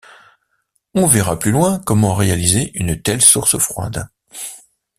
On 0.95 1.05
verra 1.05 1.37
plus 1.37 1.51
loin 1.51 1.77
comment 1.77 2.15
réaliser 2.15 2.71
une 2.73 2.99
telle 2.99 3.21
source 3.21 3.59
froide. 3.59 4.09